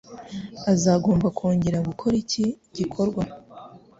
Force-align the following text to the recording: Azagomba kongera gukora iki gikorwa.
Azagomba 0.71 1.27
kongera 1.37 1.79
gukora 1.87 2.15
iki 2.23 2.45
gikorwa. 2.77 3.23